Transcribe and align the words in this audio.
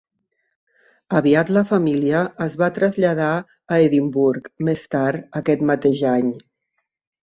Aviat 1.19 1.51
la 1.57 1.63
família 1.73 2.23
es 2.47 2.57
va 2.63 2.71
traslladar 2.79 3.29
a 3.77 3.81
Edimburg 3.91 4.53
més 4.73 4.91
tard 4.99 5.41
aquest 5.45 5.67
mateix 5.75 6.07
any. 6.19 6.39